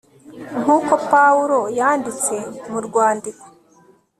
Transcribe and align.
nk'uko 0.61 0.93
pawulo 1.11 1.59
yanditse 1.79 2.35
mu 2.71 2.79
rwandiko 2.85 3.45